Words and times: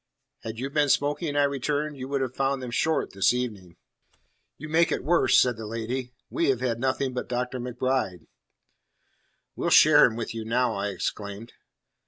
"Had 0.39 0.57
you 0.57 0.71
been 0.71 0.89
smoking," 0.89 1.35
I 1.35 1.43
returned, 1.43 1.95
"you 1.95 2.07
would 2.07 2.21
have 2.21 2.33
found 2.35 2.59
them 2.59 2.71
short 2.71 3.13
this 3.13 3.35
evening." 3.35 3.75
"You 4.57 4.67
make 4.67 4.91
it 4.91 5.03
worse," 5.03 5.37
said 5.37 5.57
the 5.57 5.67
lady; 5.67 6.11
"we 6.27 6.49
have 6.49 6.59
had 6.59 6.79
nothing 6.79 7.13
but 7.13 7.29
Dr. 7.29 7.59
MacBride." 7.59 8.25
"We'll 9.55 9.69
share 9.69 10.05
him 10.05 10.15
with 10.15 10.33
you 10.33 10.43
now," 10.43 10.73
I 10.73 10.87
exclaimed. 10.87 11.53